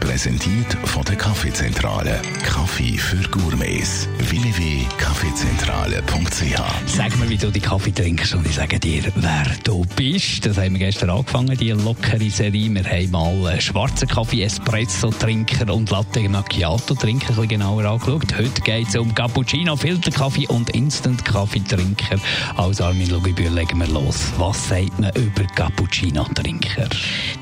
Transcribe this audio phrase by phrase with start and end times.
[0.00, 2.20] Präsentiert von der Kaffeezentrale.
[2.44, 4.08] Kaffee für Gourmets.
[4.18, 10.46] www.kaffeezentrale.ch Sag mir, wie du die Kaffee trinkst und ich sage dir, wer du bist.
[10.46, 12.72] Das haben wir gestern angefangen, die lockere Serie.
[12.74, 18.34] Wir haben mal schwarzen Kaffee, Espresso-Trinker und Latte Macchiato-Trinker ein bisschen genauer angeschaut.
[18.36, 22.16] Heute geht es um Cappuccino, Filterkaffee und Instant-Kaffee-Trinker.
[22.56, 24.32] Als Armin Lugibür legen wir los.
[24.38, 26.88] Was sagt man über Cappuccino-Trinker?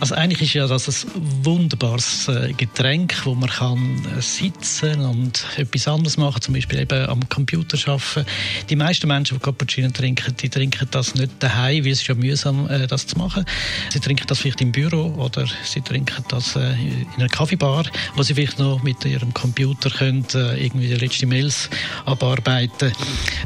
[0.00, 0.94] Also eigentlich ist ja das ein
[1.42, 7.06] wunderbares äh, Getränk, wo man kann äh, sitzen und etwas anderes machen, zum Beispiel eben
[7.06, 8.26] am Computer arbeiten.
[8.68, 12.14] Die meisten Menschen, die Cappuccino trinken, die trinken das nicht daheim, weil es ist ja
[12.14, 13.44] mühsam, äh, das zu machen.
[13.90, 18.34] Sie trinken das vielleicht im Büro oder sie trinken das in einer Kaffeebar, wo sie
[18.34, 21.68] vielleicht noch mit ihrem Computer können, irgendwie die letzten Mails
[22.04, 22.92] abarbeiten.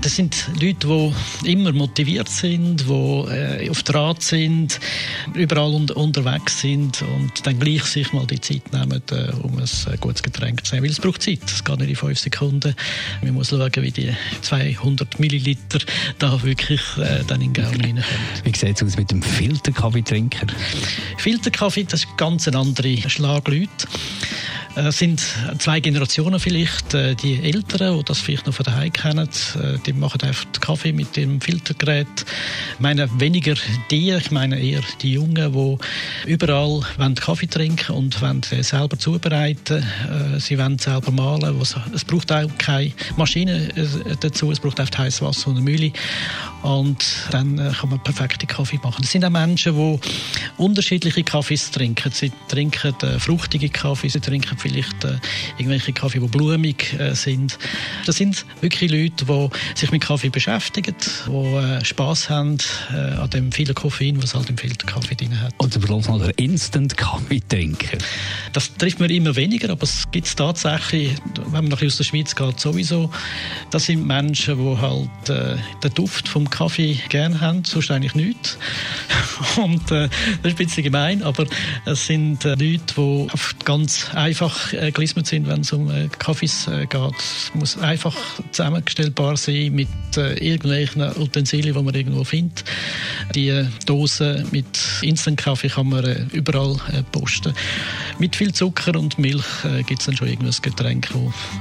[0.02, 0.86] Das sind Leute,
[1.42, 4.80] die immer motiviert sind, die auf Draht sind,
[5.34, 10.22] überall unterwegs sind und dann gleich sich mal die Zeit nehmen äh, um ein gutes
[10.22, 10.84] Getränk zu nehmen.
[10.84, 11.40] Weil es braucht Zeit.
[11.46, 12.74] Es geht nicht in fünf Sekunden.
[13.22, 15.78] Man muss schauen, wie die 200 Milliliter
[16.18, 18.04] da wirklich äh, dann in den Gaumen reinkommen.
[18.44, 20.46] Wie sieht es aus mit dem Filterkaffeetrinker?
[21.18, 23.88] Filterkaffee, das ist ganz eine andere Schlagleute.
[24.76, 25.22] Es äh, sind
[25.58, 26.92] zwei Generationen vielleicht.
[26.92, 30.92] Äh, die Älteren, die das vielleicht noch von daheim kennen, äh, die machen einfach Kaffee
[30.92, 32.06] mit dem Filtergerät.
[32.74, 33.54] Ich meine weniger
[33.90, 36.82] die, ich meine eher die Jungen, die überall
[37.14, 39.82] Kaffee trinken und wollen selber zubereiten.
[40.38, 41.58] Sie wollen selber malen.
[41.94, 43.68] Es braucht auch keine Maschine
[44.20, 45.92] dazu, es braucht einfach heißes Wasser und eine Mühle.
[46.62, 49.04] Und dann kann man perfekte Kaffee machen.
[49.04, 50.00] Es sind auch Menschen, die
[50.56, 52.10] unterschiedliche Kaffees trinken.
[52.12, 55.18] Sie trinken fruchtige Kaffee, sie trinken vielleicht äh,
[55.58, 57.58] irgendwelche Kaffee, die blumig äh, sind.
[58.04, 60.94] Das sind wirklich Leute, die sich mit Kaffee beschäftigen,
[61.26, 62.58] die äh, Spaß haben
[62.92, 65.54] äh, an dem vielen Koffein, was halt im Filterkaffee drin hat.
[65.58, 67.98] Und bloß noch der Instant-Kaffee-Trinker.
[68.52, 72.04] Das trifft man immer weniger, aber es gibt es tatsächlich, wenn man noch aus der
[72.04, 73.10] Schweiz geht, sowieso.
[73.70, 78.56] Das sind Menschen, die halt äh, den Duft vom Kaffee gerne haben, sonst eigentlich nichts.
[79.56, 80.08] Und äh,
[80.42, 81.44] das ist ein bisschen gemein, aber
[81.84, 83.26] es sind äh, Leute, die
[83.64, 87.14] ganz einfach äh, gelismet sind, wenn es um äh, Kaffees äh, geht.
[87.18, 88.16] Es muss einfach
[88.52, 92.64] zusammengestellbar sein mit äh, irgendwelchen Utensilien, die man irgendwo findet.
[93.34, 96.80] Die äh, Dosen mit Instant-Kaffee kann man äh, überall
[97.12, 97.52] posten.
[98.18, 99.44] Mit viel Zucker und Milch
[99.86, 101.08] gibt es dann schon irgendwas Getränk,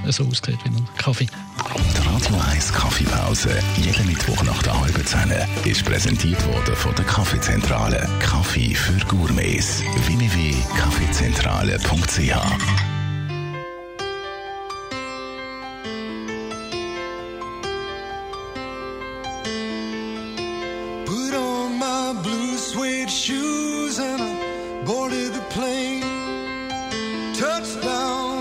[0.06, 1.28] das so aussieht wie ein Kaffee.
[1.74, 5.34] Die Radio 1 Kaffeepause, jeden Mittwoch nach der halben Zehn,
[5.66, 8.08] ist präsentiert worden von der Kaffeezentrale.
[8.20, 9.82] Kaffee für Gourmets.
[10.06, 12.96] www.kaffeezentrale.ch
[23.26, 26.04] shoes and I boarded the plane.
[27.34, 28.35] Touchdown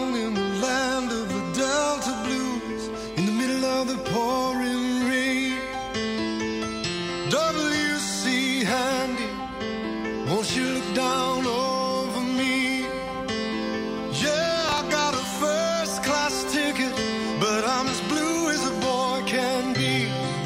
[7.44, 9.28] WC Handy,
[10.28, 12.56] won't you look down over me?
[14.24, 16.94] Yeah, I got a first class ticket,
[17.44, 19.94] but I'm as blue as a boy can be.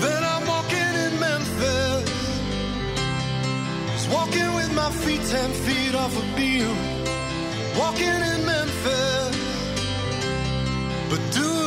[0.05, 2.11] Then I'm walking in Memphis,
[3.93, 6.77] just walking with my feet ten feet off a beam.
[7.83, 9.37] Walking in Memphis,
[11.11, 11.58] but do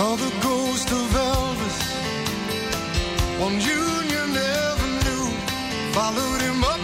[0.00, 1.80] Saw the ghost of Elvis
[3.44, 4.30] on Union
[4.64, 5.28] Avenue.
[5.92, 6.82] Followed him up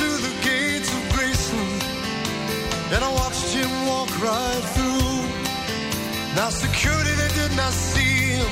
[0.00, 1.82] to the gates of Graceland,
[2.92, 5.16] and I watched him walk right through.
[6.36, 8.50] Now security they did not see him.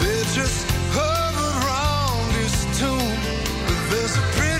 [0.00, 0.60] They just
[0.98, 3.12] hovered around his tomb.
[3.66, 4.59] But there's a pretty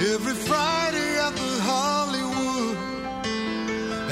[0.00, 2.76] every Friday at the Hollywood.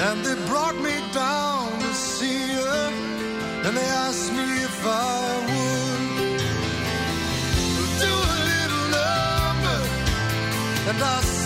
[0.06, 2.92] And they brought me down to see her,
[3.64, 6.40] and they asked me if I would
[8.04, 9.78] do a little number.
[10.90, 11.37] And I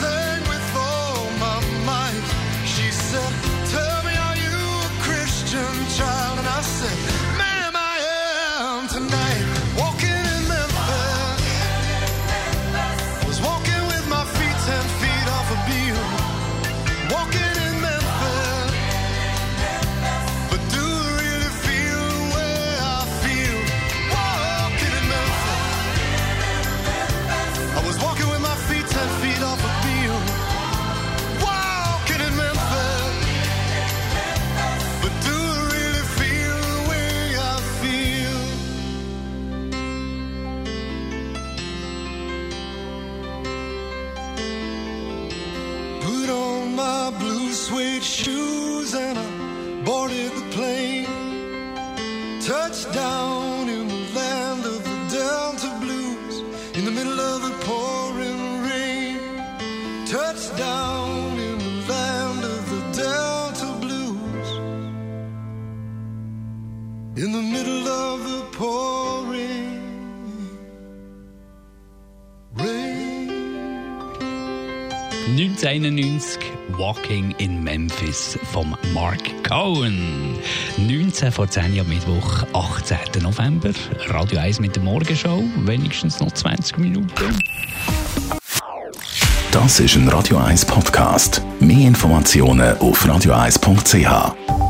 [47.73, 51.07] suede shoes and I boarded the plane.
[52.43, 56.37] Touchdown in the land of the Delta Blues
[56.77, 57.12] in the middle
[75.29, 76.39] 1991
[76.77, 80.37] Walking in Memphis vom Mark Cohen.
[80.77, 83.23] 19 vor 10 am Mittwoch, 18.
[83.23, 83.71] November.
[84.09, 85.43] Radio 1 mit der Morgenshow.
[85.65, 87.39] Wenigstens noch 20 Minuten.
[89.53, 91.41] Das ist ein Radio 1 Podcast.
[91.61, 94.62] Mehr Informationen auf radio1.ch.